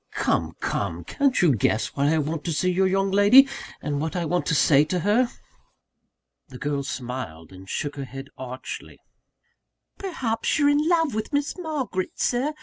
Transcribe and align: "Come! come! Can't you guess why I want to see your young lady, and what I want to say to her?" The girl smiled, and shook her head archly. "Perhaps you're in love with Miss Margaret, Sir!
"Come! 0.13 0.53
come! 0.61 1.03
Can't 1.03 1.39
you 1.43 1.53
guess 1.55 1.89
why 1.95 2.11
I 2.11 2.17
want 2.17 2.43
to 2.45 2.51
see 2.51 2.71
your 2.71 2.87
young 2.87 3.11
lady, 3.11 3.47
and 3.83 4.01
what 4.01 4.15
I 4.15 4.25
want 4.25 4.47
to 4.47 4.55
say 4.55 4.83
to 4.85 5.01
her?" 5.01 5.29
The 6.47 6.57
girl 6.57 6.81
smiled, 6.81 7.51
and 7.51 7.69
shook 7.69 7.97
her 7.97 8.05
head 8.05 8.29
archly. 8.35 8.97
"Perhaps 9.99 10.57
you're 10.57 10.69
in 10.69 10.89
love 10.89 11.13
with 11.13 11.31
Miss 11.31 11.55
Margaret, 11.55 12.19
Sir! 12.19 12.55